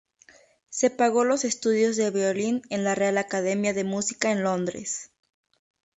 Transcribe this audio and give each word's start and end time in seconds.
Se 0.69 0.89
pago 0.89 1.23
los 1.25 1.45
estudios 1.45 1.95
de 1.95 2.09
violín 2.09 2.63
en 2.71 2.83
la 2.83 2.95
real 2.95 3.19
Academia 3.19 3.71
de 3.71 3.83
Música 3.83 4.31
en 4.31 4.41
Londres. 4.41 5.11